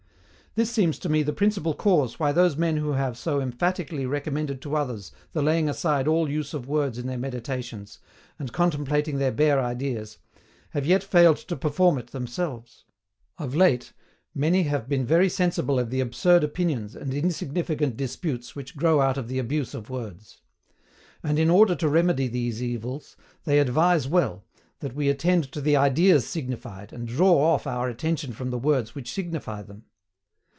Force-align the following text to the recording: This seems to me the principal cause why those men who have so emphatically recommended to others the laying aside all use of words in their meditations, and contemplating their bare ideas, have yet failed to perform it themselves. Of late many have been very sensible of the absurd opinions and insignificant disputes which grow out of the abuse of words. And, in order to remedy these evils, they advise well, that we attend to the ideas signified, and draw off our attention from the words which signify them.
This 0.55 0.69
seems 0.69 0.99
to 0.99 1.07
me 1.07 1.23
the 1.23 1.31
principal 1.31 1.73
cause 1.73 2.19
why 2.19 2.33
those 2.33 2.57
men 2.57 2.75
who 2.75 2.91
have 2.91 3.17
so 3.17 3.39
emphatically 3.39 4.05
recommended 4.05 4.61
to 4.63 4.75
others 4.75 5.13
the 5.31 5.41
laying 5.41 5.69
aside 5.69 6.09
all 6.09 6.29
use 6.29 6.53
of 6.53 6.67
words 6.67 6.97
in 6.99 7.07
their 7.07 7.17
meditations, 7.17 7.99
and 8.37 8.51
contemplating 8.51 9.17
their 9.17 9.31
bare 9.31 9.61
ideas, 9.61 10.17
have 10.71 10.85
yet 10.85 11.05
failed 11.05 11.37
to 11.37 11.55
perform 11.55 11.97
it 11.97 12.07
themselves. 12.07 12.83
Of 13.37 13.55
late 13.55 13.93
many 14.35 14.63
have 14.63 14.89
been 14.89 15.05
very 15.05 15.29
sensible 15.29 15.79
of 15.79 15.89
the 15.89 16.01
absurd 16.01 16.43
opinions 16.43 16.97
and 16.97 17.13
insignificant 17.13 17.95
disputes 17.95 18.53
which 18.53 18.75
grow 18.75 18.99
out 18.99 19.17
of 19.17 19.29
the 19.29 19.39
abuse 19.39 19.73
of 19.73 19.89
words. 19.89 20.41
And, 21.23 21.39
in 21.39 21.49
order 21.49 21.75
to 21.75 21.87
remedy 21.87 22.27
these 22.27 22.61
evils, 22.61 23.15
they 23.45 23.59
advise 23.59 24.05
well, 24.05 24.43
that 24.81 24.95
we 24.95 25.07
attend 25.07 25.49
to 25.53 25.61
the 25.61 25.77
ideas 25.77 26.27
signified, 26.27 26.91
and 26.91 27.07
draw 27.07 27.37
off 27.37 27.65
our 27.65 27.87
attention 27.87 28.33
from 28.33 28.49
the 28.49 28.59
words 28.59 28.93
which 28.93 29.13
signify 29.13 29.61
them. 29.61 29.85